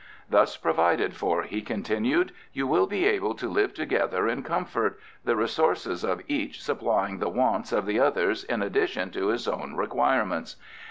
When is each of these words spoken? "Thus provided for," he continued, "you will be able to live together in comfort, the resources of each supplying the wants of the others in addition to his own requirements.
"Thus 0.27 0.57
provided 0.57 1.15
for," 1.15 1.43
he 1.43 1.61
continued, 1.61 2.31
"you 2.53 2.65
will 2.65 2.87
be 2.87 3.05
able 3.05 3.35
to 3.35 3.47
live 3.47 3.75
together 3.75 4.27
in 4.27 4.41
comfort, 4.41 4.99
the 5.23 5.35
resources 5.35 6.03
of 6.03 6.21
each 6.27 6.59
supplying 6.63 7.19
the 7.19 7.29
wants 7.29 7.71
of 7.71 7.85
the 7.85 7.99
others 7.99 8.43
in 8.43 8.63
addition 8.63 9.11
to 9.11 9.27
his 9.27 9.47
own 9.47 9.75
requirements. 9.75 10.55